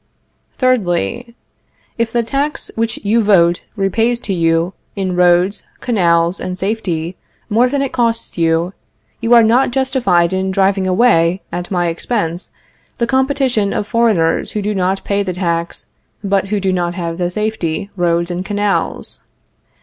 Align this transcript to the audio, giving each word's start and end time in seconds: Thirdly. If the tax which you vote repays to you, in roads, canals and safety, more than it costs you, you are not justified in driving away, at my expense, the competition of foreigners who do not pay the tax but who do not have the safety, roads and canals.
Thirdly. 0.57 1.35
If 1.95 2.11
the 2.11 2.23
tax 2.23 2.71
which 2.73 2.97
you 3.05 3.21
vote 3.21 3.61
repays 3.75 4.19
to 4.21 4.33
you, 4.33 4.73
in 4.95 5.15
roads, 5.15 5.61
canals 5.79 6.39
and 6.41 6.57
safety, 6.57 7.17
more 7.51 7.69
than 7.69 7.83
it 7.83 7.93
costs 7.93 8.35
you, 8.35 8.73
you 9.19 9.35
are 9.35 9.43
not 9.43 9.69
justified 9.69 10.33
in 10.33 10.49
driving 10.49 10.87
away, 10.87 11.43
at 11.51 11.69
my 11.69 11.85
expense, 11.85 12.49
the 12.97 13.05
competition 13.05 13.73
of 13.73 13.85
foreigners 13.85 14.53
who 14.53 14.63
do 14.63 14.73
not 14.73 15.03
pay 15.03 15.21
the 15.21 15.33
tax 15.33 15.85
but 16.23 16.47
who 16.47 16.59
do 16.59 16.73
not 16.73 16.95
have 16.95 17.19
the 17.19 17.29
safety, 17.29 17.91
roads 17.95 18.31
and 18.31 18.43
canals. 18.43 19.19